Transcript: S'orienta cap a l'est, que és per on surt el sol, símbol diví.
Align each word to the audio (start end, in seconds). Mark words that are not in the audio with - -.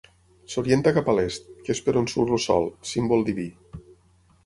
S'orienta 0.53 0.93
cap 0.95 1.11
a 1.13 1.15
l'est, 1.19 1.45
que 1.67 1.73
és 1.75 1.83
per 1.89 1.95
on 2.03 2.09
surt 2.15 2.35
el 2.39 2.43
sol, 2.49 2.69
símbol 2.95 3.27
diví. 3.33 3.51